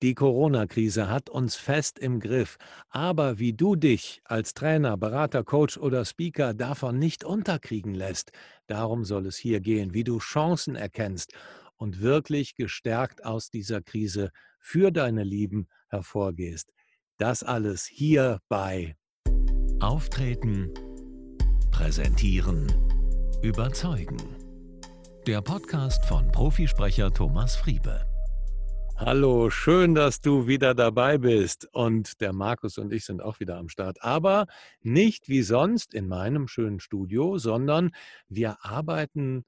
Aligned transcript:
Die 0.00 0.14
Corona-Krise 0.14 1.08
hat 1.08 1.28
uns 1.28 1.56
fest 1.56 1.98
im 1.98 2.20
Griff. 2.20 2.56
Aber 2.88 3.40
wie 3.40 3.52
du 3.52 3.74
dich 3.74 4.20
als 4.24 4.54
Trainer, 4.54 4.96
Berater, 4.96 5.42
Coach 5.42 5.76
oder 5.76 6.04
Speaker 6.04 6.54
davon 6.54 6.98
nicht 6.98 7.24
unterkriegen 7.24 7.94
lässt, 7.94 8.30
darum 8.68 9.04
soll 9.04 9.26
es 9.26 9.36
hier 9.36 9.60
gehen, 9.60 9.94
wie 9.94 10.04
du 10.04 10.18
Chancen 10.18 10.76
erkennst 10.76 11.32
und 11.76 12.00
wirklich 12.00 12.54
gestärkt 12.54 13.24
aus 13.24 13.50
dieser 13.50 13.82
Krise 13.82 14.30
für 14.60 14.92
deine 14.92 15.24
Lieben 15.24 15.66
hervorgehst. 15.88 16.72
Das 17.16 17.42
alles 17.42 17.84
hier 17.84 18.38
bei 18.48 18.94
Auftreten, 19.80 20.72
Präsentieren, 21.72 22.66
Überzeugen. 23.42 24.18
Der 25.26 25.42
Podcast 25.42 26.04
von 26.06 26.30
Profisprecher 26.30 27.12
Thomas 27.12 27.56
Friebe. 27.56 28.07
Hallo, 29.00 29.48
schön, 29.48 29.94
dass 29.94 30.20
du 30.20 30.48
wieder 30.48 30.74
dabei 30.74 31.18
bist. 31.18 31.68
Und 31.72 32.20
der 32.20 32.32
Markus 32.32 32.78
und 32.78 32.92
ich 32.92 33.04
sind 33.04 33.22
auch 33.22 33.38
wieder 33.38 33.56
am 33.56 33.68
Start. 33.68 34.02
Aber 34.02 34.46
nicht 34.82 35.28
wie 35.28 35.42
sonst 35.42 35.94
in 35.94 36.08
meinem 36.08 36.48
schönen 36.48 36.80
Studio, 36.80 37.38
sondern 37.38 37.92
wir 38.28 38.56
arbeiten 38.60 39.44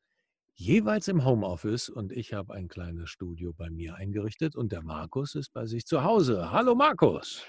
jeweils 0.54 1.08
im 1.08 1.24
Homeoffice 1.24 1.88
und 1.88 2.12
ich 2.12 2.32
habe 2.32 2.54
ein 2.54 2.68
kleines 2.68 3.10
Studio 3.10 3.52
bei 3.52 3.70
mir 3.70 3.96
eingerichtet 3.96 4.54
und 4.54 4.70
der 4.70 4.82
Markus 4.82 5.34
ist 5.34 5.52
bei 5.52 5.66
sich 5.66 5.84
zu 5.84 6.04
Hause. 6.04 6.52
Hallo 6.52 6.76
Markus. 6.76 7.42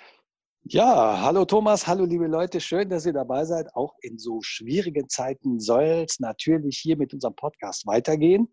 Ja, 0.64 1.22
hallo 1.22 1.46
Thomas, 1.46 1.86
hallo 1.86 2.06
liebe 2.06 2.26
Leute, 2.26 2.62
schön, 2.62 2.90
dass 2.90 3.06
ihr 3.06 3.14
dabei 3.14 3.46
seid. 3.46 3.76
Auch 3.76 3.94
in 4.02 4.18
so 4.18 4.42
schwierigen 4.42 5.08
Zeiten 5.08 5.60
soll 5.60 6.06
es 6.08 6.20
natürlich 6.20 6.80
hier 6.80 6.98
mit 6.98 7.14
unserem 7.14 7.36
Podcast 7.36 7.86
weitergehen. 7.86 8.48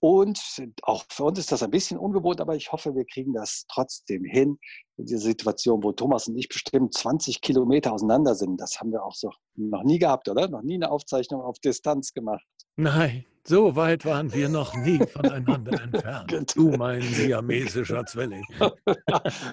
Und 0.00 0.40
auch 0.82 1.04
für 1.10 1.24
uns 1.24 1.38
ist 1.38 1.52
das 1.52 1.62
ein 1.62 1.70
bisschen 1.70 1.98
ungewohnt, 1.98 2.40
aber 2.40 2.56
ich 2.56 2.72
hoffe, 2.72 2.94
wir 2.94 3.04
kriegen 3.04 3.34
das 3.34 3.66
trotzdem 3.68 4.24
hin. 4.24 4.58
In 4.96 5.04
dieser 5.06 5.20
Situation, 5.20 5.82
wo 5.84 5.92
Thomas 5.92 6.26
und 6.26 6.36
ich 6.36 6.48
bestimmt 6.48 6.94
20 6.94 7.42
Kilometer 7.42 7.92
auseinander 7.92 8.34
sind, 8.34 8.58
das 8.58 8.80
haben 8.80 8.92
wir 8.92 9.04
auch 9.04 9.14
so 9.14 9.30
noch 9.56 9.82
nie 9.82 9.98
gehabt, 9.98 10.28
oder? 10.28 10.48
Noch 10.48 10.62
nie 10.62 10.74
eine 10.74 10.90
Aufzeichnung 10.90 11.42
auf 11.42 11.58
Distanz 11.58 12.14
gemacht. 12.14 12.44
Nein, 12.76 13.26
so 13.50 13.74
weit 13.74 14.04
waren 14.04 14.32
wir 14.32 14.48
noch 14.48 14.76
nie 14.76 15.00
voneinander 15.06 15.82
entfernt. 15.82 16.30
Du, 16.54 16.70
mein 16.70 17.02
siamesischer 17.02 18.06
Zwilling. 18.06 18.44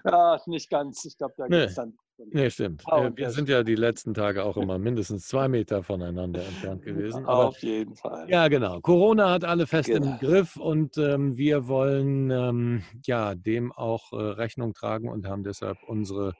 ja, 0.05 0.39
nicht 0.45 0.69
ganz. 0.69 1.03
Ich 1.05 1.17
glaube, 1.17 1.33
da 1.37 1.45
nee. 1.47 1.57
gibt 1.57 1.69
es 1.69 1.75
dann 1.75 1.93
Nee, 2.31 2.49
stimmt. 2.49 2.83
Oh, 2.87 3.09
wir 3.13 3.29
sind 3.29 3.47
ja 3.47 3.61
die 3.61 3.75
letzten 3.75 4.15
Tage 4.15 4.43
auch 4.43 4.57
immer 4.57 4.79
mindestens 4.79 5.27
zwei 5.27 5.47
Meter 5.47 5.83
voneinander 5.83 6.43
entfernt 6.43 6.83
gewesen. 6.83 7.25
Aber, 7.25 7.49
Auf 7.49 7.59
jeden 7.59 7.95
Fall. 7.95 8.27
Ja, 8.27 8.47
genau. 8.47 8.81
Corona 8.81 9.29
hat 9.29 9.43
alle 9.43 9.67
fest 9.67 9.89
genau. 9.89 10.13
im 10.13 10.17
Griff 10.17 10.55
und 10.55 10.97
ähm, 10.97 11.37
wir 11.37 11.67
wollen 11.67 12.31
ähm, 12.31 12.83
ja 13.05 13.35
dem 13.35 13.71
auch 13.71 14.13
äh, 14.13 14.15
Rechnung 14.15 14.73
tragen 14.73 15.09
und 15.09 15.27
haben 15.27 15.43
deshalb 15.43 15.77
unsere 15.85 16.33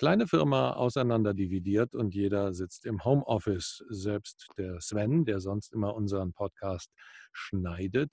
kleine 0.00 0.26
Firma 0.26 0.72
auseinander 0.72 1.34
dividiert 1.34 1.94
und 1.94 2.14
jeder 2.14 2.54
sitzt 2.54 2.86
im 2.86 3.04
Homeoffice. 3.04 3.84
Selbst 3.90 4.48
der 4.56 4.80
Sven, 4.80 5.26
der 5.26 5.40
sonst 5.40 5.74
immer 5.74 5.94
unseren 5.94 6.32
Podcast 6.32 6.90
schneidet, 7.32 8.10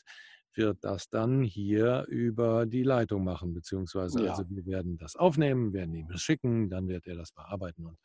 wird 0.53 0.79
das 0.81 1.07
dann 1.07 1.43
hier 1.43 2.03
über 2.09 2.65
die 2.65 2.83
Leitung 2.83 3.23
machen, 3.23 3.53
beziehungsweise 3.53 4.25
ja. 4.25 4.31
also 4.31 4.43
wir 4.49 4.65
werden 4.65 4.97
das 4.97 5.15
aufnehmen, 5.15 5.71
werden 5.71 5.95
ihm 5.95 6.09
das 6.09 6.19
schicken, 6.19 6.69
dann 6.69 6.89
wird 6.89 7.07
er 7.07 7.15
das 7.15 7.31
bearbeiten 7.31 7.85
und 7.85 7.97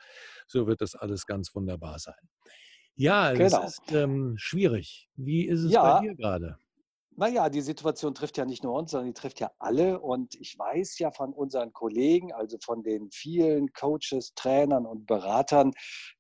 so 0.47 0.69
wird 0.69 0.81
das 0.81 0.95
alles 0.95 1.27
ganz 1.27 1.53
wunderbar 1.53 1.99
sein. 1.99 2.15
Ja, 2.95 3.33
genau. 3.33 3.65
es 3.65 3.81
ist 3.81 3.93
ähm, 3.93 4.35
schwierig. 4.37 5.09
Wie 5.17 5.47
ist 5.47 5.65
es 5.65 5.73
ja. 5.73 5.99
bei 5.99 6.07
dir 6.07 6.15
gerade? 6.15 6.57
Naja, 7.17 7.51
die 7.51 7.61
Situation 7.61 8.15
trifft 8.15 8.39
ja 8.39 8.47
nicht 8.47 8.65
nur 8.65 8.75
uns, 8.75 8.91
sondern 8.91 9.09
die 9.09 9.21
trifft 9.21 9.41
ja 9.41 9.51
alle. 9.59 10.01
Und 10.01 10.35
ich 10.41 10.59
weiß 10.59 10.99
ja 10.99 11.11
von 11.11 11.33
unseren 11.35 11.73
Kollegen, 11.73 12.33
also 12.33 12.57
von 12.65 12.83
den 12.83 13.11
vielen 13.11 13.73
Coaches, 13.75 14.33
Trainern 14.35 14.87
und 14.87 15.07
Beratern, 15.07 15.73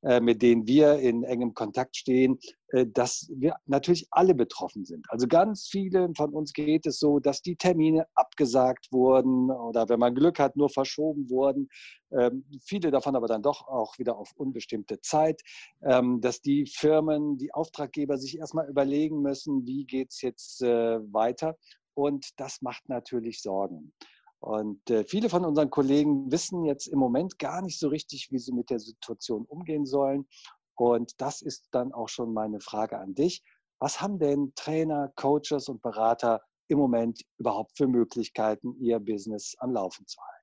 äh, 0.02 0.20
mit 0.20 0.42
denen 0.42 0.66
wir 0.66 0.98
in 0.98 1.24
engem 1.24 1.54
Kontakt 1.54 1.96
stehen, 1.96 2.38
dass 2.86 3.30
wir 3.34 3.56
natürlich 3.66 4.06
alle 4.10 4.34
betroffen 4.34 4.84
sind. 4.84 5.06
Also 5.10 5.26
ganz 5.26 5.68
vielen 5.70 6.14
von 6.14 6.32
uns 6.32 6.52
geht 6.52 6.86
es 6.86 6.98
so, 6.98 7.18
dass 7.18 7.42
die 7.42 7.56
Termine 7.56 8.06
abgesagt 8.14 8.88
wurden 8.90 9.50
oder 9.50 9.88
wenn 9.88 10.00
man 10.00 10.14
Glück 10.14 10.38
hat, 10.38 10.56
nur 10.56 10.70
verschoben 10.70 11.28
wurden. 11.28 11.68
Ähm, 12.12 12.44
viele 12.64 12.90
davon 12.90 13.16
aber 13.16 13.26
dann 13.26 13.42
doch 13.42 13.66
auch 13.68 13.98
wieder 13.98 14.16
auf 14.16 14.30
unbestimmte 14.36 15.00
Zeit, 15.00 15.40
ähm, 15.82 16.20
dass 16.20 16.40
die 16.40 16.66
Firmen, 16.66 17.38
die 17.38 17.52
Auftraggeber 17.52 18.18
sich 18.18 18.38
erstmal 18.38 18.68
überlegen 18.68 19.22
müssen, 19.22 19.66
wie 19.66 19.84
geht 19.84 20.10
es 20.10 20.20
jetzt 20.22 20.62
äh, 20.62 21.00
weiter. 21.12 21.56
Und 21.94 22.28
das 22.38 22.62
macht 22.62 22.88
natürlich 22.88 23.42
Sorgen. 23.42 23.92
Und 24.40 24.90
äh, 24.90 25.04
viele 25.04 25.28
von 25.28 25.44
unseren 25.44 25.70
Kollegen 25.70 26.32
wissen 26.32 26.64
jetzt 26.64 26.88
im 26.88 26.98
Moment 26.98 27.38
gar 27.38 27.62
nicht 27.62 27.78
so 27.78 27.88
richtig, 27.88 28.28
wie 28.32 28.38
sie 28.38 28.52
mit 28.52 28.70
der 28.70 28.80
Situation 28.80 29.44
umgehen 29.44 29.86
sollen. 29.86 30.26
Und 30.74 31.20
das 31.20 31.42
ist 31.42 31.68
dann 31.72 31.92
auch 31.92 32.08
schon 32.08 32.32
meine 32.32 32.60
Frage 32.60 32.98
an 32.98 33.14
dich. 33.14 33.42
Was 33.78 34.00
haben 34.00 34.18
denn 34.18 34.52
Trainer, 34.54 35.12
Coaches 35.16 35.68
und 35.68 35.82
Berater 35.82 36.40
im 36.68 36.78
Moment 36.78 37.20
überhaupt 37.38 37.76
für 37.76 37.86
Möglichkeiten, 37.86 38.74
ihr 38.80 38.98
Business 39.00 39.54
am 39.58 39.72
Laufen 39.72 40.06
zu 40.06 40.20
halten? 40.20 40.41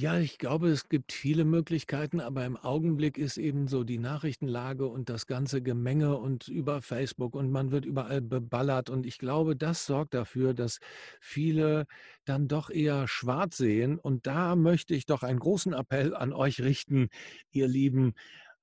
Ja, 0.00 0.18
ich 0.18 0.38
glaube, 0.38 0.68
es 0.70 0.88
gibt 0.88 1.12
viele 1.12 1.44
Möglichkeiten, 1.44 2.20
aber 2.20 2.46
im 2.46 2.56
Augenblick 2.56 3.18
ist 3.18 3.36
eben 3.36 3.68
so 3.68 3.84
die 3.84 3.98
Nachrichtenlage 3.98 4.86
und 4.86 5.10
das 5.10 5.26
ganze 5.26 5.60
Gemenge 5.60 6.16
und 6.16 6.48
über 6.48 6.80
Facebook 6.80 7.34
und 7.34 7.50
man 7.50 7.70
wird 7.70 7.84
überall 7.84 8.22
beballert. 8.22 8.88
Und 8.88 9.04
ich 9.04 9.18
glaube, 9.18 9.56
das 9.56 9.84
sorgt 9.84 10.14
dafür, 10.14 10.54
dass 10.54 10.78
viele 11.20 11.84
dann 12.24 12.48
doch 12.48 12.70
eher 12.70 13.08
schwarz 13.08 13.58
sehen. 13.58 13.98
Und 13.98 14.26
da 14.26 14.56
möchte 14.56 14.94
ich 14.94 15.04
doch 15.04 15.22
einen 15.22 15.38
großen 15.38 15.74
Appell 15.74 16.14
an 16.14 16.32
euch 16.32 16.62
richten, 16.62 17.10
ihr 17.50 17.68
Lieben. 17.68 18.14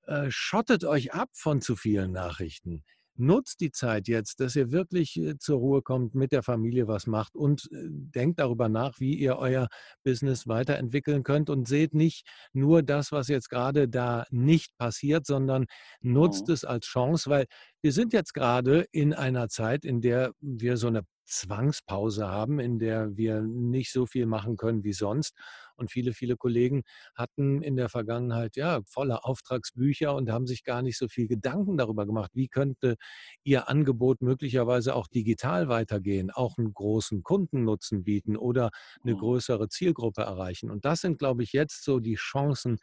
Äh, 0.08 0.32
schottet 0.32 0.84
euch 0.84 1.14
ab 1.14 1.28
von 1.34 1.60
zu 1.60 1.76
vielen 1.76 2.10
Nachrichten 2.10 2.82
nutzt 3.18 3.60
die 3.60 3.70
Zeit 3.70 4.08
jetzt, 4.08 4.40
dass 4.40 4.56
ihr 4.56 4.70
wirklich 4.70 5.16
äh, 5.16 5.38
zur 5.38 5.58
Ruhe 5.58 5.82
kommt, 5.82 6.14
mit 6.14 6.32
der 6.32 6.42
Familie 6.42 6.88
was 6.88 7.06
macht 7.06 7.36
und 7.36 7.68
äh, 7.72 7.76
denkt 7.88 8.38
darüber 8.38 8.68
nach, 8.68 9.00
wie 9.00 9.14
ihr 9.14 9.36
euer 9.36 9.68
Business 10.04 10.46
weiterentwickeln 10.46 11.22
könnt 11.22 11.50
und 11.50 11.68
seht 11.68 11.94
nicht 11.94 12.26
nur 12.52 12.82
das, 12.82 13.12
was 13.12 13.28
jetzt 13.28 13.50
gerade 13.50 13.88
da 13.88 14.24
nicht 14.30 14.76
passiert, 14.78 15.26
sondern 15.26 15.66
nutzt 16.00 16.48
mhm. 16.48 16.54
es 16.54 16.64
als 16.64 16.86
Chance, 16.86 17.30
weil 17.30 17.46
wir 17.82 17.92
sind 17.92 18.12
jetzt 18.12 18.34
gerade 18.34 18.86
in 18.92 19.12
einer 19.12 19.48
Zeit, 19.48 19.84
in 19.84 20.00
der 20.00 20.32
wir 20.40 20.76
so 20.76 20.88
eine 20.88 21.02
Zwangspause 21.28 22.28
haben, 22.28 22.58
in 22.58 22.78
der 22.78 23.16
wir 23.16 23.42
nicht 23.42 23.92
so 23.92 24.06
viel 24.06 24.26
machen 24.26 24.56
können 24.56 24.84
wie 24.84 24.92
sonst. 24.92 25.34
Und 25.78 25.92
viele, 25.92 26.12
viele 26.12 26.36
Kollegen 26.36 26.82
hatten 27.14 27.62
in 27.62 27.76
der 27.76 27.88
Vergangenheit 27.88 28.56
ja 28.56 28.80
volle 28.84 29.24
Auftragsbücher 29.24 30.14
und 30.14 30.30
haben 30.30 30.46
sich 30.46 30.64
gar 30.64 30.82
nicht 30.82 30.98
so 30.98 31.06
viel 31.06 31.28
Gedanken 31.28 31.76
darüber 31.76 32.04
gemacht, 32.04 32.32
wie 32.34 32.48
könnte 32.48 32.96
ihr 33.44 33.68
Angebot 33.68 34.20
möglicherweise 34.20 34.96
auch 34.96 35.06
digital 35.06 35.68
weitergehen, 35.68 36.32
auch 36.32 36.58
einen 36.58 36.74
großen 36.74 37.22
Kundennutzen 37.22 38.02
bieten 38.02 38.36
oder 38.36 38.70
eine 39.04 39.14
mhm. 39.14 39.18
größere 39.18 39.68
Zielgruppe 39.68 40.22
erreichen. 40.22 40.70
Und 40.70 40.84
das 40.84 41.00
sind, 41.00 41.18
glaube 41.18 41.44
ich, 41.44 41.52
jetzt 41.52 41.84
so 41.84 42.00
die 42.00 42.16
Chancen, 42.16 42.78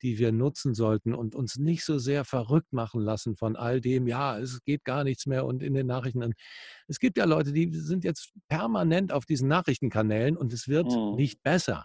die 0.00 0.18
wir 0.18 0.32
nutzen 0.32 0.74
sollten 0.74 1.14
und 1.14 1.34
uns 1.34 1.56
nicht 1.56 1.84
so 1.84 1.98
sehr 1.98 2.24
verrückt 2.24 2.72
machen 2.72 3.02
lassen 3.02 3.36
von 3.36 3.56
all 3.56 3.82
dem, 3.82 4.06
ja, 4.06 4.38
es 4.38 4.64
geht 4.64 4.84
gar 4.84 5.04
nichts 5.04 5.26
mehr 5.26 5.44
und 5.44 5.62
in 5.62 5.74
den 5.74 5.86
Nachrichten. 5.86 6.32
Es 6.86 6.98
gibt 6.98 7.18
ja 7.18 7.26
Leute, 7.26 7.52
die 7.52 7.70
sind 7.88 8.04
jetzt 8.04 8.32
permanent 8.48 9.12
auf 9.12 9.26
diesen 9.26 9.48
Nachrichtenkanälen 9.48 10.36
und 10.36 10.52
es 10.52 10.68
wird 10.68 10.86
mhm. 10.86 11.16
nicht 11.16 11.42
besser. 11.42 11.84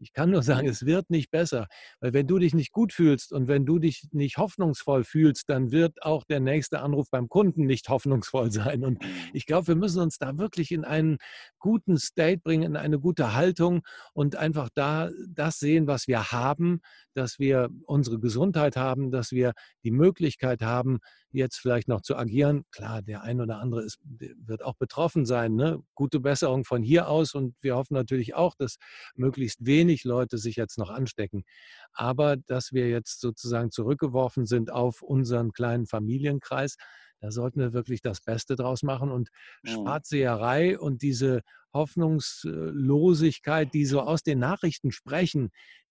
Ich 0.00 0.12
kann 0.12 0.30
nur 0.30 0.42
sagen, 0.42 0.68
es 0.68 0.86
wird 0.86 1.10
nicht 1.10 1.30
besser, 1.30 1.66
weil 2.00 2.12
wenn 2.12 2.28
du 2.28 2.38
dich 2.38 2.54
nicht 2.54 2.70
gut 2.70 2.92
fühlst 2.92 3.32
und 3.32 3.48
wenn 3.48 3.66
du 3.66 3.80
dich 3.80 4.06
nicht 4.12 4.38
hoffnungsvoll 4.38 5.02
fühlst, 5.02 5.48
dann 5.48 5.72
wird 5.72 6.02
auch 6.02 6.22
der 6.24 6.38
nächste 6.38 6.80
Anruf 6.80 7.08
beim 7.10 7.28
Kunden 7.28 7.66
nicht 7.66 7.88
hoffnungsvoll 7.88 8.52
sein. 8.52 8.84
Und 8.84 9.04
ich 9.32 9.44
glaube, 9.46 9.68
wir 9.68 9.76
müssen 9.76 10.00
uns 10.00 10.18
da 10.18 10.38
wirklich 10.38 10.70
in 10.70 10.84
einen 10.84 11.18
guten 11.58 11.98
State 11.98 12.40
bringen, 12.42 12.62
in 12.62 12.76
eine 12.76 13.00
gute 13.00 13.34
Haltung 13.34 13.82
und 14.12 14.36
einfach 14.36 14.68
da 14.72 15.10
das 15.28 15.58
sehen, 15.58 15.88
was 15.88 16.06
wir 16.06 16.30
haben, 16.30 16.80
dass 17.14 17.40
wir 17.40 17.68
unsere 17.84 18.20
Gesundheit 18.20 18.76
haben, 18.76 19.10
dass 19.10 19.32
wir 19.32 19.52
die 19.82 19.90
Möglichkeit 19.90 20.62
haben, 20.62 21.00
jetzt 21.32 21.58
vielleicht 21.58 21.88
noch 21.88 22.00
zu 22.00 22.16
agieren. 22.16 22.64
Klar, 22.72 23.02
der 23.02 23.22
ein 23.22 23.40
oder 23.40 23.58
andere 23.58 23.82
ist, 23.82 23.98
wird 24.02 24.64
auch 24.64 24.74
betroffen 24.74 25.26
sein. 25.26 25.54
Ne? 25.54 25.80
Gute 25.94 26.20
Besserung 26.20 26.64
von 26.64 26.82
hier 26.82 27.08
aus 27.08 27.34
und 27.34 27.54
wir 27.60 27.76
hoffen 27.76 27.94
natürlich 27.94 28.34
auch, 28.34 28.54
dass 28.56 28.76
möglichst 29.14 29.64
wenig 29.64 30.04
Leute 30.04 30.38
sich 30.38 30.56
jetzt 30.56 30.78
noch 30.78 30.90
anstecken. 30.90 31.44
Aber 31.92 32.36
dass 32.36 32.72
wir 32.72 32.88
jetzt 32.88 33.20
sozusagen 33.20 33.70
zurückgeworfen 33.70 34.46
sind 34.46 34.72
auf 34.72 35.02
unseren 35.02 35.52
kleinen 35.52 35.86
Familienkreis, 35.86 36.76
da 37.20 37.32
sollten 37.32 37.60
wir 37.60 37.72
wirklich 37.72 38.00
das 38.00 38.20
Beste 38.20 38.54
draus 38.54 38.82
machen 38.82 39.10
und 39.10 39.28
mhm. 39.62 39.68
Schwarzseherei 39.68 40.78
und 40.78 41.02
diese 41.02 41.42
Hoffnungslosigkeit, 41.74 43.74
die 43.74 43.84
so 43.84 44.00
aus 44.00 44.22
den 44.22 44.38
Nachrichten 44.38 44.92
sprechen, 44.92 45.50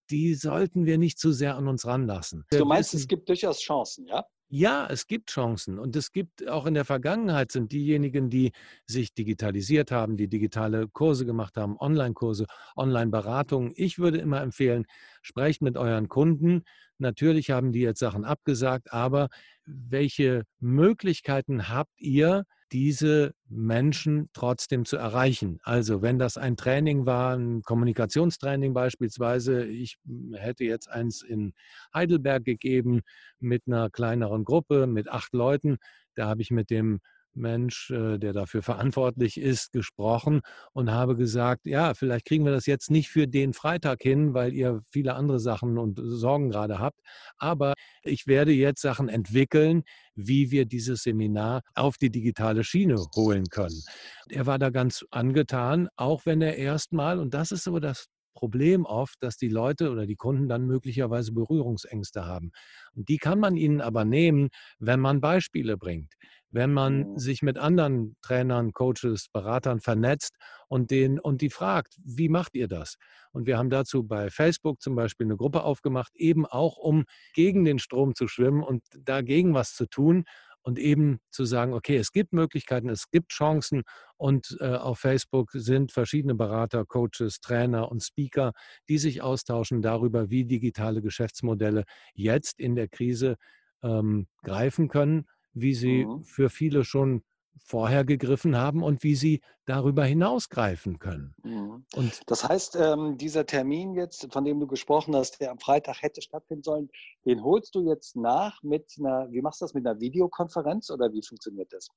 die 0.09 0.35
sollten 0.35 0.85
wir 0.85 0.97
nicht 0.97 1.19
zu 1.19 1.33
sehr 1.33 1.57
an 1.57 1.67
uns 1.67 1.85
ranlassen. 1.85 2.45
Du 2.51 2.65
meinst, 2.65 2.93
es 2.93 3.07
gibt 3.07 3.27
durchaus 3.27 3.59
Chancen, 3.59 4.07
ja? 4.07 4.25
Ja, 4.49 4.87
es 4.89 5.07
gibt 5.07 5.29
Chancen 5.29 5.77
und 5.77 5.93
es 5.97 6.13
gibt 6.13 6.47
auch 6.47 6.65
in 6.65 6.73
der 6.73 6.85
Vergangenheit 6.85 7.51
sind 7.51 7.73
diejenigen, 7.73 8.29
die 8.29 8.53
sich 8.85 9.13
digitalisiert 9.13 9.91
haben, 9.91 10.15
die 10.15 10.29
digitale 10.29 10.87
Kurse 10.87 11.25
gemacht 11.25 11.57
haben, 11.57 11.75
Online-Kurse, 11.77 12.45
Online-Beratungen. 12.77 13.73
Ich 13.75 13.99
würde 13.99 14.19
immer 14.19 14.41
empfehlen, 14.41 14.85
sprecht 15.21 15.61
mit 15.61 15.75
euren 15.75 16.07
Kunden. 16.07 16.63
Natürlich 16.97 17.51
haben 17.51 17.73
die 17.73 17.81
jetzt 17.81 17.99
Sachen 17.99 18.23
abgesagt, 18.23 18.93
aber 18.93 19.27
welche 19.65 20.43
Möglichkeiten 20.59 21.67
habt 21.67 21.99
ihr, 21.99 22.45
diese 22.71 23.33
Menschen 23.49 24.29
trotzdem 24.33 24.85
zu 24.85 24.97
erreichen. 24.97 25.59
Also 25.63 26.01
wenn 26.01 26.19
das 26.19 26.37
ein 26.37 26.57
Training 26.57 27.05
war, 27.05 27.35
ein 27.35 27.61
Kommunikationstraining 27.63 28.73
beispielsweise, 28.73 29.65
ich 29.65 29.97
hätte 30.33 30.65
jetzt 30.65 30.89
eins 30.89 31.21
in 31.21 31.53
Heidelberg 31.93 32.43
gegeben 32.45 33.01
mit 33.39 33.63
einer 33.67 33.89
kleineren 33.89 34.43
Gruppe, 34.43 34.87
mit 34.87 35.09
acht 35.09 35.33
Leuten, 35.33 35.77
da 36.15 36.27
habe 36.27 36.41
ich 36.41 36.51
mit 36.51 36.69
dem 36.69 36.99
Mensch, 37.37 37.89
äh, 37.91 38.17
der 38.17 38.33
dafür 38.33 38.61
verantwortlich 38.61 39.39
ist, 39.39 39.71
gesprochen 39.71 40.41
und 40.73 40.91
habe 40.91 41.15
gesagt, 41.15 41.65
ja, 41.65 41.93
vielleicht 41.93 42.25
kriegen 42.25 42.45
wir 42.45 42.51
das 42.51 42.65
jetzt 42.65 42.91
nicht 42.91 43.09
für 43.09 43.27
den 43.27 43.53
Freitag 43.53 44.01
hin, 44.01 44.33
weil 44.33 44.53
ihr 44.53 44.81
viele 44.91 45.15
andere 45.15 45.39
Sachen 45.39 45.77
und 45.77 45.99
Sorgen 46.01 46.49
gerade 46.49 46.79
habt, 46.79 46.99
aber 47.37 47.73
ich 48.03 48.27
werde 48.27 48.51
jetzt 48.51 48.81
Sachen 48.81 49.09
entwickeln, 49.09 49.83
wie 50.15 50.51
wir 50.51 50.65
dieses 50.65 51.03
Seminar 51.03 51.61
auf 51.75 51.97
die 51.97 52.09
digitale 52.09 52.63
Schiene 52.63 52.97
holen 53.15 53.45
können. 53.45 53.83
Er 54.29 54.45
war 54.45 54.59
da 54.59 54.69
ganz 54.69 55.05
angetan, 55.11 55.87
auch 55.95 56.25
wenn 56.25 56.41
er 56.41 56.57
erstmal, 56.57 57.19
und 57.19 57.33
das 57.33 57.51
ist 57.51 57.63
so 57.63 57.79
das 57.79 58.07
Problem 58.37 58.85
oft, 58.85 59.15
dass 59.21 59.35
die 59.37 59.49
Leute 59.49 59.89
oder 59.89 60.05
die 60.05 60.15
Kunden 60.15 60.47
dann 60.47 60.67
möglicherweise 60.67 61.31
Berührungsängste 61.31 62.25
haben. 62.25 62.51
Und 62.93 63.09
die 63.09 63.17
kann 63.17 63.39
man 63.39 63.57
ihnen 63.57 63.81
aber 63.81 64.05
nehmen, 64.05 64.49
wenn 64.77 64.99
man 64.99 65.21
Beispiele 65.21 65.75
bringt 65.75 66.13
wenn 66.49 66.73
man 66.73 67.17
sich 67.17 67.41
mit 67.41 67.57
anderen 67.57 68.15
Trainern, 68.21 68.71
Coaches, 68.71 69.27
Beratern 69.31 69.79
vernetzt 69.79 70.35
und, 70.67 70.91
den, 70.91 71.19
und 71.19 71.41
die 71.41 71.49
fragt, 71.49 71.97
wie 72.03 72.29
macht 72.29 72.55
ihr 72.55 72.67
das? 72.67 72.95
Und 73.31 73.47
wir 73.47 73.57
haben 73.57 73.69
dazu 73.69 74.03
bei 74.03 74.29
Facebook 74.29 74.81
zum 74.81 74.95
Beispiel 74.95 75.27
eine 75.27 75.37
Gruppe 75.37 75.63
aufgemacht, 75.63 76.15
eben 76.15 76.45
auch 76.45 76.77
um 76.77 77.05
gegen 77.33 77.65
den 77.65 77.79
Strom 77.79 78.15
zu 78.15 78.27
schwimmen 78.27 78.63
und 78.63 78.83
dagegen 78.97 79.53
was 79.53 79.73
zu 79.73 79.85
tun 79.87 80.23
und 80.61 80.79
eben 80.79 81.19
zu 81.29 81.45
sagen, 81.45 81.73
okay, 81.73 81.95
es 81.95 82.11
gibt 82.11 82.33
Möglichkeiten, 82.33 82.89
es 82.89 83.09
gibt 83.09 83.31
Chancen 83.31 83.83
und 84.17 84.57
äh, 84.59 84.75
auf 84.75 84.99
Facebook 84.99 85.51
sind 85.53 85.93
verschiedene 85.93 86.35
Berater, 86.35 86.83
Coaches, 86.85 87.39
Trainer 87.39 87.89
und 87.89 88.03
Speaker, 88.03 88.51
die 88.89 88.97
sich 88.97 89.21
austauschen 89.21 89.81
darüber, 89.81 90.29
wie 90.29 90.43
digitale 90.43 91.01
Geschäftsmodelle 91.01 91.85
jetzt 92.13 92.59
in 92.59 92.75
der 92.75 92.89
Krise 92.89 93.37
ähm, 93.81 94.27
greifen 94.43 94.89
können 94.89 95.25
wie 95.61 95.73
sie 95.73 96.05
mhm. 96.05 96.23
für 96.23 96.49
viele 96.49 96.83
schon 96.83 97.23
vorher 97.59 98.05
gegriffen 98.05 98.55
haben 98.55 98.83
und 98.83 99.03
wie 99.03 99.15
sie 99.15 99.41
darüber 99.65 100.05
hinaus 100.05 100.49
greifen 100.49 100.99
können. 100.99 101.35
Mhm. 101.43 101.85
Und 101.95 102.21
das 102.27 102.47
heißt, 102.47 102.77
ähm, 102.79 103.17
dieser 103.17 103.45
Termin 103.45 103.93
jetzt, 103.95 104.31
von 104.31 104.45
dem 104.45 104.59
du 104.59 104.67
gesprochen 104.67 105.15
hast, 105.15 105.41
der 105.41 105.51
am 105.51 105.59
Freitag 105.59 106.01
hätte 106.01 106.21
stattfinden 106.21 106.63
sollen, 106.63 106.89
den 107.25 107.43
holst 107.43 107.75
du 107.75 107.87
jetzt 107.87 108.15
nach 108.15 108.61
mit 108.63 108.95
einer, 108.99 109.27
wie 109.31 109.41
machst 109.41 109.61
du 109.61 109.65
das, 109.65 109.73
mit 109.73 109.85
einer 109.85 109.99
Videokonferenz 109.99 110.89
oder 110.89 111.11
wie 111.11 111.21
funktioniert 111.21 111.73
das? 111.73 111.89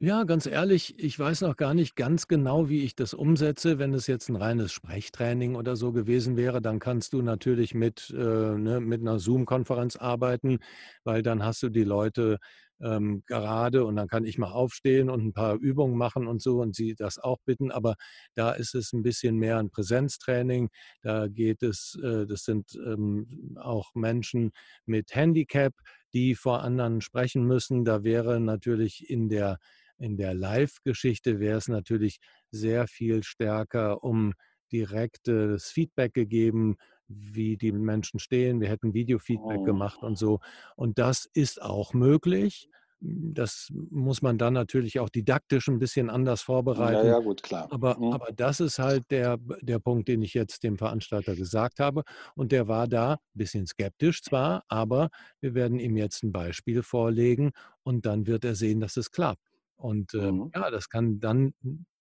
Ja, 0.00 0.24
ganz 0.24 0.46
ehrlich, 0.46 0.98
ich 0.98 1.18
weiß 1.18 1.42
noch 1.42 1.56
gar 1.56 1.72
nicht 1.72 1.94
ganz 1.94 2.26
genau, 2.26 2.68
wie 2.68 2.82
ich 2.82 2.96
das 2.96 3.14
umsetze. 3.14 3.78
Wenn 3.78 3.94
es 3.94 4.08
jetzt 4.08 4.28
ein 4.28 4.36
reines 4.36 4.72
Sprechtraining 4.72 5.54
oder 5.54 5.76
so 5.76 5.92
gewesen 5.92 6.36
wäre, 6.36 6.60
dann 6.60 6.80
kannst 6.80 7.12
du 7.12 7.22
natürlich 7.22 7.74
mit, 7.74 8.10
äh, 8.10 8.18
ne, 8.18 8.80
mit 8.80 9.00
einer 9.00 9.20
Zoom-Konferenz 9.20 9.94
arbeiten, 9.96 10.58
weil 11.04 11.22
dann 11.22 11.44
hast 11.44 11.62
du 11.62 11.68
die 11.68 11.84
Leute 11.84 12.38
ähm, 12.84 13.22
gerade 13.26 13.84
und 13.84 13.96
dann 13.96 14.08
kann 14.08 14.24
ich 14.24 14.38
mal 14.38 14.52
aufstehen 14.52 15.10
und 15.10 15.24
ein 15.24 15.32
paar 15.32 15.56
Übungen 15.56 15.96
machen 15.96 16.26
und 16.26 16.42
so 16.42 16.60
und 16.60 16.76
sie 16.76 16.94
das 16.94 17.18
auch 17.18 17.38
bitten. 17.44 17.72
Aber 17.72 17.96
da 18.34 18.52
ist 18.52 18.74
es 18.74 18.92
ein 18.92 19.02
bisschen 19.02 19.36
mehr 19.36 19.58
ein 19.58 19.70
Präsenztraining. 19.70 20.68
Da 21.02 21.28
geht 21.28 21.62
es, 21.62 21.98
äh, 22.02 22.26
das 22.26 22.44
sind 22.44 22.74
ähm, 22.74 23.56
auch 23.60 23.94
Menschen 23.94 24.52
mit 24.86 25.14
Handicap, 25.14 25.74
die 26.12 26.34
vor 26.34 26.62
anderen 26.62 27.00
sprechen 27.00 27.44
müssen. 27.46 27.84
Da 27.84 28.04
wäre 28.04 28.40
natürlich 28.40 29.08
in 29.08 29.28
der 29.28 29.58
in 29.96 30.16
der 30.16 30.34
Live-Geschichte 30.34 31.38
wäre 31.38 31.58
es 31.58 31.68
natürlich 31.68 32.18
sehr 32.50 32.88
viel 32.88 33.22
stärker 33.22 34.02
um 34.02 34.34
direktes 34.72 35.68
Feedback 35.68 36.14
gegeben, 36.14 36.76
wie 37.08 37.56
die 37.56 37.72
Menschen 37.72 38.18
stehen. 38.18 38.60
Wir 38.60 38.68
hätten 38.68 38.94
Videofeedback 38.94 39.60
oh. 39.60 39.64
gemacht 39.64 40.02
und 40.02 40.16
so. 40.16 40.40
Und 40.76 40.98
das 40.98 41.28
ist 41.32 41.60
auch 41.62 41.94
möglich. 41.94 42.68
Das 43.00 43.68
muss 43.90 44.22
man 44.22 44.38
dann 44.38 44.54
natürlich 44.54 44.98
auch 44.98 45.10
didaktisch 45.10 45.68
ein 45.68 45.78
bisschen 45.78 46.08
anders 46.08 46.40
vorbereiten. 46.40 47.06
Ja, 47.06 47.14
ja, 47.14 47.18
gut, 47.18 47.42
klar. 47.42 47.68
Aber, 47.70 47.98
mhm. 47.98 48.12
aber 48.12 48.32
das 48.32 48.60
ist 48.60 48.78
halt 48.78 49.04
der, 49.10 49.36
der 49.60 49.78
Punkt, 49.78 50.08
den 50.08 50.22
ich 50.22 50.32
jetzt 50.32 50.62
dem 50.62 50.78
Veranstalter 50.78 51.36
gesagt 51.36 51.80
habe. 51.80 52.04
Und 52.34 52.50
der 52.50 52.66
war 52.66 52.88
da 52.88 53.14
ein 53.14 53.18
bisschen 53.34 53.66
skeptisch 53.66 54.22
zwar, 54.22 54.64
aber 54.68 55.10
wir 55.40 55.54
werden 55.54 55.78
ihm 55.78 55.96
jetzt 55.98 56.22
ein 56.22 56.32
Beispiel 56.32 56.82
vorlegen 56.82 57.52
und 57.82 58.06
dann 58.06 58.26
wird 58.26 58.44
er 58.44 58.54
sehen, 58.54 58.80
dass 58.80 58.96
es 58.96 59.10
klappt. 59.10 59.42
Und 59.76 60.14
äh, 60.14 60.32
mhm. 60.32 60.50
ja, 60.54 60.70
das 60.70 60.88
kann 60.88 61.20
dann, 61.20 61.52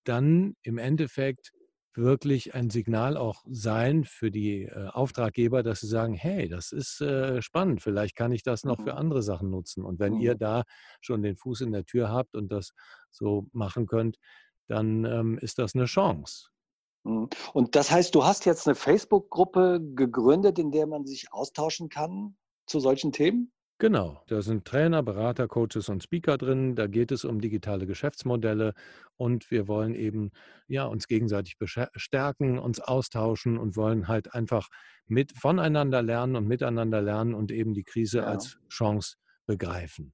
dann 0.06 0.56
im 0.62 0.78
Endeffekt 0.78 1.52
wirklich 1.98 2.54
ein 2.54 2.70
Signal 2.70 3.18
auch 3.18 3.44
sein 3.48 4.04
für 4.04 4.32
die 4.32 4.64
äh, 4.64 4.88
Auftraggeber, 4.88 5.64
dass 5.64 5.82
sie 5.82 5.88
sagen, 5.88 6.14
hey, 6.14 6.50
das 6.50 6.72
ist 6.72 7.02
äh, 7.02 7.42
spannend, 7.42 7.82
vielleicht 7.82 8.16
kann 8.16 8.32
ich 8.32 8.44
das 8.44 8.64
noch 8.64 8.78
für 8.78 8.94
mhm. 8.94 8.98
andere 8.98 9.24
Sachen 9.24 9.50
nutzen. 9.50 9.84
Und 9.84 10.00
wenn 10.00 10.20
ihr 10.20 10.36
mhm. 10.36 10.40
da 10.40 10.64
schon 11.02 11.22
den 11.22 11.38
Fuß 11.38 11.62
in 11.62 11.72
der 11.72 11.86
Tür 11.86 12.10
habt 12.10 12.36
und 12.36 12.52
das 12.52 12.74
so 13.12 13.48
machen 13.52 13.86
könnt, 13.86 14.18
dann 14.68 15.06
ähm, 15.06 15.38
ist 15.40 15.60
das 15.60 15.76
eine 15.76 15.86
Chance. 15.86 16.50
Mhm. 17.04 17.30
Und 17.54 17.76
das 17.76 17.92
heißt, 17.92 18.16
du 18.16 18.24
hast 18.24 18.46
jetzt 18.46 18.68
eine 18.68 18.76
Facebook-Gruppe 18.76 19.80
gegründet, 19.96 20.60
in 20.60 20.72
der 20.72 20.88
man 20.88 21.06
sich 21.06 21.32
austauschen 21.32 21.90
kann 21.90 22.36
zu 22.66 22.80
solchen 22.80 23.12
Themen? 23.12 23.52
Genau, 23.84 24.24
da 24.28 24.42
sind 24.42 24.64
Trainer, 24.64 25.04
Berater, 25.04 25.50
Coaches 25.50 25.90
und 25.90 26.02
Speaker 26.02 26.38
drin. 26.38 26.74
Da 26.74 26.88
geht 26.88 27.12
es 27.12 27.26
um 27.26 27.42
digitale 27.42 27.86
Geschäftsmodelle 27.86 28.76
und 29.18 29.52
wir 29.52 29.68
wollen 29.68 29.94
eben 29.94 30.32
ja 30.70 30.86
uns 30.86 31.10
gegenseitig 31.10 31.58
stärken, 31.96 32.60
uns 32.60 32.80
austauschen 32.80 33.58
und 33.58 33.76
wollen 33.76 34.08
halt 34.08 34.34
einfach 34.34 34.70
mit 35.06 35.34
voneinander 35.34 36.02
lernen 36.02 36.38
und 36.38 36.48
miteinander 36.48 37.02
lernen 37.02 37.34
und 37.34 37.52
eben 37.52 37.74
die 37.74 37.84
Krise 37.84 38.20
ja. 38.20 38.24
als 38.24 38.58
Chance 38.70 39.18
begreifen. 39.48 40.14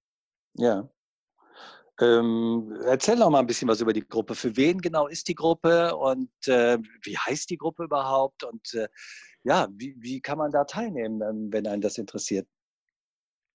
Ja. 0.55 0.89
Ähm, 2.01 2.75
erzähl 2.85 3.17
noch 3.17 3.29
mal 3.29 3.41
ein 3.41 3.45
bisschen 3.45 3.67
was 3.67 3.81
über 3.81 3.93
die 3.93 4.07
Gruppe. 4.07 4.33
Für 4.33 4.57
wen 4.57 4.81
genau 4.81 5.05
ist 5.05 5.27
die 5.27 5.35
Gruppe 5.35 5.95
und 5.95 6.31
äh, 6.47 6.79
wie 7.03 7.19
heißt 7.19 7.51
die 7.51 7.57
Gruppe 7.57 7.83
überhaupt? 7.83 8.43
Und 8.43 8.73
äh, 8.73 8.87
ja, 9.43 9.67
wie, 9.73 9.95
wie 9.99 10.21
kann 10.21 10.39
man 10.39 10.49
da 10.49 10.63
teilnehmen, 10.63 11.51
wenn 11.51 11.67
einen 11.67 11.83
das 11.83 11.99
interessiert? 11.99 12.47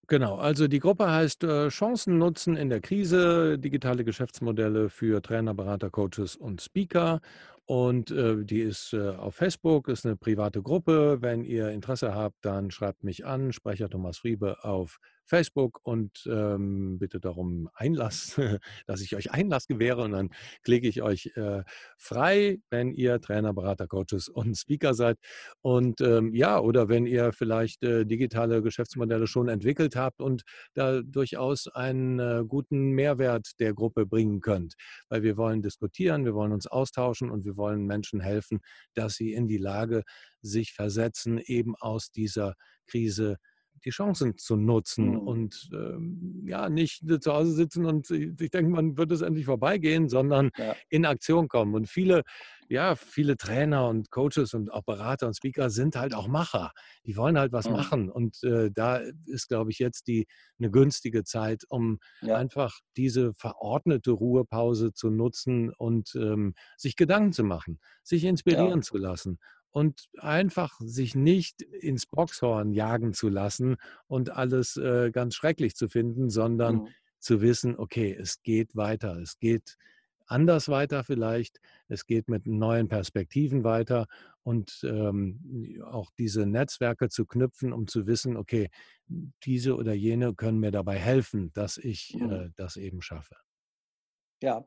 Genau, 0.06 0.36
also 0.36 0.68
die 0.68 0.80
Gruppe 0.80 1.10
heißt 1.10 1.44
äh, 1.44 1.68
Chancen 1.68 2.18
nutzen 2.18 2.56
in 2.56 2.68
der 2.68 2.80
Krise, 2.80 3.58
digitale 3.58 4.04
Geschäftsmodelle 4.04 4.90
für 4.90 5.22
Trainer, 5.22 5.54
Berater, 5.54 5.88
Coaches 5.88 6.36
und 6.36 6.60
Speaker. 6.60 7.20
Und 7.66 8.10
äh, 8.10 8.44
die 8.44 8.60
ist 8.60 8.92
äh, 8.92 9.10
auf 9.10 9.36
Facebook, 9.36 9.88
ist 9.88 10.04
eine 10.04 10.16
private 10.16 10.60
Gruppe. 10.62 11.22
Wenn 11.22 11.44
ihr 11.44 11.70
Interesse 11.70 12.14
habt, 12.14 12.36
dann 12.44 12.70
schreibt 12.70 13.02
mich 13.04 13.24
an, 13.24 13.52
Sprecher 13.52 13.88
Thomas 13.88 14.18
Friebe 14.18 14.62
auf 14.64 14.98
Facebook 15.26 15.80
und 15.82 16.26
ähm, 16.26 16.98
bitte 16.98 17.20
darum 17.20 17.68
Einlass, 17.74 18.36
dass 18.86 19.00
ich 19.00 19.16
euch 19.16 19.30
Einlass 19.30 19.66
gewähre 19.66 20.02
und 20.02 20.12
dann 20.12 20.30
klicke 20.62 20.88
ich 20.88 21.02
euch 21.02 21.32
äh, 21.36 21.62
frei, 21.96 22.58
wenn 22.70 22.92
ihr 22.92 23.20
Trainer, 23.20 23.54
Berater, 23.54 23.86
Coaches 23.86 24.28
und 24.28 24.56
Speaker 24.56 24.94
seid. 24.94 25.18
Und 25.62 26.00
ähm, 26.00 26.34
ja, 26.34 26.60
oder 26.60 26.88
wenn 26.88 27.06
ihr 27.06 27.32
vielleicht 27.32 27.82
äh, 27.82 28.04
digitale 28.04 28.62
Geschäftsmodelle 28.62 29.26
schon 29.26 29.48
entwickelt 29.48 29.96
habt 29.96 30.20
und 30.20 30.42
da 30.74 31.00
durchaus 31.02 31.68
einen 31.68 32.18
äh, 32.18 32.44
guten 32.46 32.90
Mehrwert 32.90 33.52
der 33.60 33.74
Gruppe 33.74 34.06
bringen 34.06 34.40
könnt. 34.40 34.74
Weil 35.08 35.22
wir 35.22 35.36
wollen 35.36 35.62
diskutieren, 35.62 36.24
wir 36.24 36.34
wollen 36.34 36.52
uns 36.52 36.66
austauschen 36.66 37.30
und 37.30 37.44
wir 37.44 37.56
wollen 37.56 37.86
Menschen 37.86 38.20
helfen, 38.20 38.60
dass 38.94 39.14
sie 39.14 39.32
in 39.32 39.48
die 39.48 39.58
Lage 39.58 40.02
sich 40.42 40.72
versetzen, 40.72 41.38
eben 41.38 41.74
aus 41.76 42.10
dieser 42.10 42.54
Krise 42.86 43.38
die 43.84 43.90
Chancen 43.90 44.36
zu 44.38 44.56
nutzen 44.56 45.10
mhm. 45.10 45.18
und 45.18 45.70
ähm, 45.72 46.44
ja, 46.46 46.68
nicht 46.68 47.04
zu 47.20 47.32
Hause 47.32 47.52
sitzen 47.52 47.84
und 47.84 48.10
ich 48.10 48.50
denke, 48.50 48.70
man 48.70 48.96
wird 48.96 49.12
es 49.12 49.20
endlich 49.20 49.46
vorbeigehen, 49.46 50.08
sondern 50.08 50.50
ja. 50.56 50.74
in 50.88 51.04
Aktion 51.04 51.48
kommen. 51.48 51.74
Und 51.74 51.88
viele, 51.88 52.22
ja, 52.68 52.96
viele 52.96 53.36
Trainer 53.36 53.88
und 53.88 54.10
Coaches 54.10 54.54
und 54.54 54.72
auch 54.72 54.82
Berater 54.82 55.26
und 55.26 55.36
Speaker 55.36 55.70
sind 55.70 55.96
halt 55.96 56.14
auch 56.14 56.28
Macher. 56.28 56.72
Die 57.04 57.16
wollen 57.16 57.38
halt 57.38 57.52
was 57.52 57.68
mhm. 57.68 57.72
machen. 57.72 58.10
Und 58.10 58.42
äh, 58.42 58.70
da 58.72 59.00
ist, 59.26 59.48
glaube 59.48 59.70
ich, 59.70 59.78
jetzt 59.78 60.06
die 60.06 60.26
eine 60.58 60.70
günstige 60.70 61.24
Zeit, 61.24 61.64
um 61.68 61.98
ja. 62.22 62.36
einfach 62.36 62.78
diese 62.96 63.34
verordnete 63.34 64.12
Ruhepause 64.12 64.92
zu 64.92 65.10
nutzen 65.10 65.70
und 65.76 66.14
ähm, 66.14 66.54
sich 66.76 66.96
Gedanken 66.96 67.32
zu 67.32 67.44
machen, 67.44 67.80
sich 68.02 68.24
inspirieren 68.24 68.80
ja. 68.80 68.82
zu 68.82 68.96
lassen 68.96 69.38
und 69.74 70.08
einfach 70.18 70.78
sich 70.78 71.16
nicht 71.16 71.60
ins 71.60 72.06
Boxhorn 72.06 72.72
jagen 72.72 73.12
zu 73.12 73.28
lassen 73.28 73.76
und 74.06 74.30
alles 74.30 74.76
äh, 74.76 75.10
ganz 75.10 75.34
schrecklich 75.34 75.74
zu 75.74 75.88
finden, 75.88 76.30
sondern 76.30 76.76
mhm. 76.76 76.88
zu 77.18 77.40
wissen, 77.40 77.76
okay, 77.76 78.16
es 78.16 78.40
geht 78.44 78.76
weiter, 78.76 79.18
es 79.18 79.40
geht 79.40 79.76
anders 80.26 80.68
weiter 80.68 81.02
vielleicht, 81.02 81.58
es 81.88 82.06
geht 82.06 82.28
mit 82.28 82.46
neuen 82.46 82.86
Perspektiven 82.86 83.64
weiter 83.64 84.06
und 84.44 84.80
ähm, 84.84 85.82
auch 85.84 86.12
diese 86.16 86.46
Netzwerke 86.46 87.08
zu 87.08 87.26
knüpfen, 87.26 87.72
um 87.72 87.88
zu 87.88 88.06
wissen, 88.06 88.36
okay, 88.36 88.70
diese 89.42 89.74
oder 89.74 89.92
jene 89.92 90.34
können 90.36 90.60
mir 90.60 90.70
dabei 90.70 90.98
helfen, 90.98 91.52
dass 91.52 91.78
ich 91.78 92.14
mhm. 92.16 92.30
äh, 92.30 92.50
das 92.54 92.76
eben 92.76 93.02
schaffe. 93.02 93.34
Ja, 94.44 94.62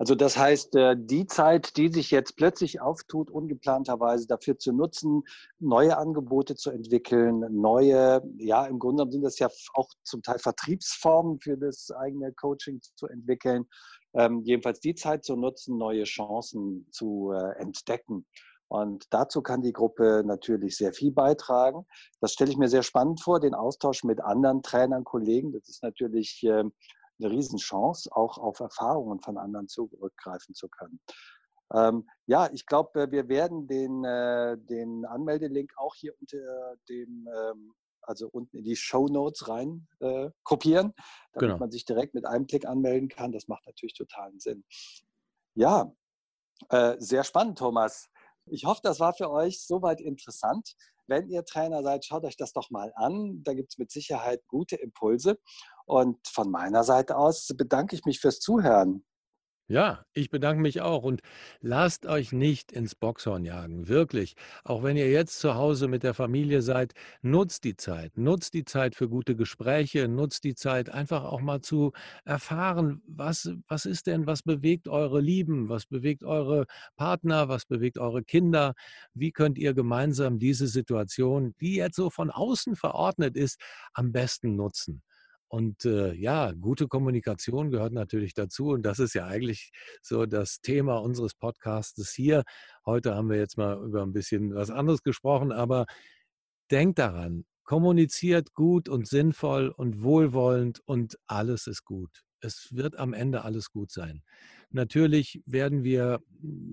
also 0.00 0.16
das 0.16 0.36
heißt, 0.36 0.74
äh, 0.74 0.96
die 0.98 1.24
Zeit, 1.24 1.76
die 1.76 1.88
sich 1.88 2.10
jetzt 2.10 2.34
plötzlich 2.34 2.80
auftut, 2.80 3.30
ungeplanterweise 3.30 4.26
dafür 4.26 4.58
zu 4.58 4.72
nutzen, 4.72 5.22
neue 5.60 5.96
Angebote 5.96 6.56
zu 6.56 6.72
entwickeln, 6.72 7.46
neue, 7.48 8.24
ja, 8.38 8.66
im 8.66 8.80
Grunde 8.80 9.08
sind 9.08 9.22
das 9.22 9.38
ja 9.38 9.48
auch 9.74 9.88
zum 10.02 10.22
Teil 10.24 10.40
Vertriebsformen 10.40 11.38
für 11.38 11.56
das 11.56 11.92
eigene 11.92 12.32
Coaching 12.32 12.80
zu 12.96 13.06
entwickeln, 13.06 13.66
ähm, 14.14 14.42
jedenfalls 14.42 14.80
die 14.80 14.96
Zeit 14.96 15.24
zu 15.24 15.36
nutzen, 15.36 15.78
neue 15.78 16.02
Chancen 16.02 16.88
zu 16.90 17.30
äh, 17.30 17.56
entdecken. 17.60 18.26
Und 18.66 19.06
dazu 19.10 19.42
kann 19.42 19.62
die 19.62 19.72
Gruppe 19.72 20.24
natürlich 20.26 20.76
sehr 20.76 20.92
viel 20.92 21.12
beitragen. 21.12 21.86
Das 22.20 22.32
stelle 22.32 22.50
ich 22.50 22.56
mir 22.56 22.68
sehr 22.68 22.82
spannend 22.82 23.20
vor, 23.20 23.38
den 23.38 23.54
Austausch 23.54 24.02
mit 24.02 24.20
anderen 24.20 24.62
Trainern, 24.62 25.04
Kollegen. 25.04 25.52
Das 25.52 25.68
ist 25.68 25.84
natürlich 25.84 26.42
äh, 26.42 26.64
eine 27.20 27.30
Riesenchance, 27.30 28.10
auch 28.12 28.38
auf 28.38 28.60
Erfahrungen 28.60 29.20
von 29.20 29.38
anderen 29.38 29.68
zurückgreifen 29.68 30.54
zu 30.54 30.68
können. 30.68 31.00
Ähm, 31.72 32.08
ja, 32.26 32.50
ich 32.52 32.66
glaube, 32.66 33.02
äh, 33.02 33.10
wir 33.10 33.28
werden 33.28 33.66
den, 33.68 34.04
äh, 34.04 34.58
den 34.58 35.04
Anmeldelink 35.04 35.72
auch 35.76 35.94
hier 35.94 36.14
unter 36.20 36.76
dem, 36.88 37.28
ähm, 37.32 37.74
also 38.02 38.28
unten 38.28 38.56
in 38.56 38.64
die 38.64 38.76
Show 38.76 39.06
Notes 39.06 39.48
rein 39.48 39.86
äh, 40.00 40.30
kopieren, 40.42 40.94
damit 41.32 41.50
genau. 41.50 41.58
man 41.58 41.70
sich 41.70 41.84
direkt 41.84 42.14
mit 42.14 42.26
einem 42.26 42.46
Klick 42.46 42.66
anmelden 42.66 43.08
kann. 43.08 43.30
Das 43.30 43.46
macht 43.46 43.66
natürlich 43.66 43.94
totalen 43.94 44.40
Sinn. 44.40 44.64
Ja, 45.54 45.92
äh, 46.70 46.96
sehr 46.98 47.24
spannend, 47.24 47.58
Thomas. 47.58 48.10
Ich 48.52 48.64
hoffe, 48.64 48.80
das 48.82 49.00
war 49.00 49.14
für 49.14 49.30
euch 49.30 49.64
soweit 49.64 50.00
interessant. 50.00 50.74
Wenn 51.06 51.28
ihr 51.28 51.44
Trainer 51.44 51.82
seid, 51.82 52.04
schaut 52.04 52.24
euch 52.24 52.36
das 52.36 52.52
doch 52.52 52.70
mal 52.70 52.92
an. 52.96 53.42
Da 53.44 53.54
gibt 53.54 53.72
es 53.72 53.78
mit 53.78 53.90
Sicherheit 53.90 54.42
gute 54.48 54.76
Impulse. 54.76 55.38
Und 55.86 56.18
von 56.26 56.50
meiner 56.50 56.84
Seite 56.84 57.16
aus 57.16 57.48
bedanke 57.56 57.96
ich 57.96 58.04
mich 58.04 58.20
fürs 58.20 58.40
Zuhören. 58.40 59.04
Ja, 59.70 60.04
ich 60.14 60.30
bedanke 60.30 60.60
mich 60.60 60.80
auch 60.80 61.04
und 61.04 61.20
lasst 61.60 62.04
euch 62.04 62.32
nicht 62.32 62.72
ins 62.72 62.96
Boxhorn 62.96 63.44
jagen, 63.44 63.86
wirklich. 63.86 64.34
Auch 64.64 64.82
wenn 64.82 64.96
ihr 64.96 65.08
jetzt 65.12 65.38
zu 65.38 65.54
Hause 65.54 65.86
mit 65.86 66.02
der 66.02 66.12
Familie 66.12 66.60
seid, 66.60 66.92
nutzt 67.22 67.62
die 67.62 67.76
Zeit, 67.76 68.18
nutzt 68.18 68.54
die 68.54 68.64
Zeit 68.64 68.96
für 68.96 69.08
gute 69.08 69.36
Gespräche, 69.36 70.08
nutzt 70.08 70.42
die 70.42 70.56
Zeit 70.56 70.90
einfach 70.90 71.22
auch 71.22 71.40
mal 71.40 71.60
zu 71.60 71.92
erfahren, 72.24 73.00
was, 73.06 73.48
was 73.68 73.86
ist 73.86 74.08
denn, 74.08 74.26
was 74.26 74.42
bewegt 74.42 74.88
eure 74.88 75.20
Lieben, 75.20 75.68
was 75.68 75.86
bewegt 75.86 76.24
eure 76.24 76.66
Partner, 76.96 77.48
was 77.48 77.64
bewegt 77.64 77.96
eure 77.98 78.24
Kinder, 78.24 78.74
wie 79.14 79.30
könnt 79.30 79.56
ihr 79.56 79.72
gemeinsam 79.72 80.40
diese 80.40 80.66
Situation, 80.66 81.54
die 81.60 81.76
jetzt 81.76 81.94
so 81.94 82.10
von 82.10 82.30
außen 82.32 82.74
verordnet 82.74 83.36
ist, 83.36 83.60
am 83.94 84.10
besten 84.10 84.56
nutzen. 84.56 85.02
Und 85.50 85.84
äh, 85.84 86.12
ja, 86.14 86.52
gute 86.52 86.86
Kommunikation 86.86 87.72
gehört 87.72 87.92
natürlich 87.92 88.34
dazu. 88.34 88.68
Und 88.68 88.82
das 88.82 89.00
ist 89.00 89.14
ja 89.14 89.26
eigentlich 89.26 89.72
so 90.00 90.24
das 90.24 90.60
Thema 90.60 90.98
unseres 90.98 91.34
Podcasts 91.34 92.12
hier. 92.14 92.44
Heute 92.86 93.16
haben 93.16 93.28
wir 93.30 93.38
jetzt 93.38 93.58
mal 93.58 93.84
über 93.84 94.02
ein 94.02 94.12
bisschen 94.12 94.54
was 94.54 94.70
anderes 94.70 95.02
gesprochen, 95.02 95.50
aber 95.50 95.86
denkt 96.70 97.00
daran, 97.00 97.44
kommuniziert 97.64 98.54
gut 98.54 98.88
und 98.88 99.08
sinnvoll 99.08 99.70
und 99.76 100.04
wohlwollend 100.04 100.82
und 100.84 101.18
alles 101.26 101.66
ist 101.66 101.84
gut. 101.84 102.22
Es 102.40 102.68
wird 102.70 102.96
am 102.96 103.12
Ende 103.12 103.42
alles 103.42 103.70
gut 103.70 103.90
sein. 103.90 104.22
Natürlich 104.70 105.42
werden 105.46 105.82
wir 105.82 106.20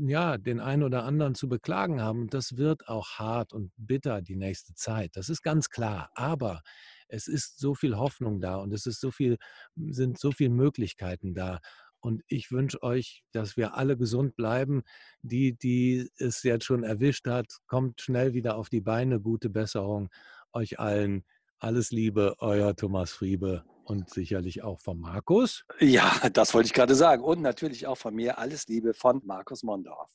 ja 0.07 0.38
den 0.38 0.60
einen 0.60 0.84
oder 0.84 1.03
anderen 1.03 1.34
zu 1.34 1.50
beklagen 1.50 2.00
haben. 2.00 2.27
Das 2.29 2.57
wird 2.57 2.88
auch 2.88 3.17
hart 3.17 3.53
und 3.53 3.72
bitter 3.75 4.22
die 4.22 4.36
nächste 4.36 4.75
Zeit. 4.75 5.15
Das 5.15 5.29
ist 5.29 5.41
ganz 5.41 5.69
klar. 5.69 6.12
Aber 6.13 6.62
es 7.08 7.28
ist 7.28 7.60
so 7.60 7.76
viel 7.76 7.98
Hoffnung 7.98 8.42
da 8.42 8.58
und 8.58 8.74
es 8.74 8.86
ist 8.86 9.00
so 9.02 9.12
viel, 9.12 9.38
sind 9.76 10.20
so 10.20 10.32
viele 10.32 10.50
Möglichkeiten 10.50 11.34
da. 11.34 11.60
Und 12.00 12.24
ich 12.28 12.52
wünsche 12.52 12.84
euch, 12.84 13.24
dass 13.32 13.58
wir 13.58 13.76
alle 13.76 13.98
gesund 13.98 14.36
bleiben. 14.36 14.84
Die, 15.22 15.58
die 15.58 16.10
es 16.18 16.44
jetzt 16.44 16.66
schon 16.66 16.84
erwischt 16.84 17.28
hat, 17.28 17.48
kommt 17.68 18.02
schnell 18.02 18.34
wieder 18.34 18.56
auf 18.56 18.70
die 18.70 18.82
Beine. 18.82 19.20
Gute 19.20 19.50
Besserung 19.50 20.10
euch 20.54 20.80
allen. 20.80 21.26
Alles 21.60 21.92
Liebe, 21.92 22.36
euer 22.38 22.76
Thomas 22.76 23.12
Friebe 23.12 23.64
und 23.84 24.10
sicherlich 24.10 24.64
auch 24.64 24.80
von 24.80 25.00
Markus. 25.00 25.66
Ja, 25.80 26.30
das 26.32 26.54
wollte 26.54 26.68
ich 26.68 26.74
gerade 26.74 26.94
sagen. 26.94 27.24
Und 27.24 27.42
natürlich 27.42 27.88
auch 27.88 27.98
von 27.98 28.14
mir 28.14 28.38
alles 28.38 28.68
Liebe 28.68 28.94
von 28.94 29.22
Markus 29.26 29.64
Mondorf. 29.64 30.12